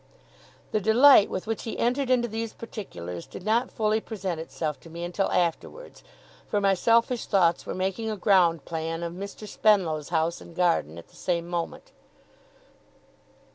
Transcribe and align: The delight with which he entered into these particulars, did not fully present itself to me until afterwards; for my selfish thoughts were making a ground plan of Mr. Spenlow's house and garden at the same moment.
The 0.71 0.81
delight 0.81 1.29
with 1.29 1.45
which 1.45 1.61
he 1.61 1.77
entered 1.77 2.09
into 2.09 2.27
these 2.27 2.53
particulars, 2.53 3.27
did 3.27 3.43
not 3.45 3.69
fully 3.69 4.01
present 4.01 4.39
itself 4.41 4.79
to 4.79 4.89
me 4.89 5.03
until 5.03 5.29
afterwards; 5.31 6.01
for 6.47 6.59
my 6.59 6.73
selfish 6.73 7.27
thoughts 7.27 7.67
were 7.67 7.75
making 7.75 8.09
a 8.09 8.17
ground 8.17 8.65
plan 8.65 9.03
of 9.03 9.13
Mr. 9.13 9.47
Spenlow's 9.47 10.09
house 10.09 10.41
and 10.41 10.55
garden 10.55 10.97
at 10.97 11.09
the 11.09 11.15
same 11.15 11.47
moment. 11.47 11.91